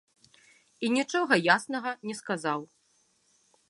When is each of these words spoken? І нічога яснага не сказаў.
І 0.87 0.89
нічога 0.97 1.33
яснага 1.59 1.95
не 2.09 2.19
сказаў. 2.25 2.59